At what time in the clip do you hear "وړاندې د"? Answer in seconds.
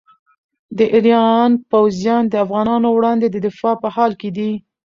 2.93-3.37